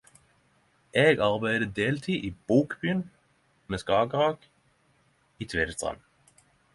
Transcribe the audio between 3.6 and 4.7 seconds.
ved Skagerrak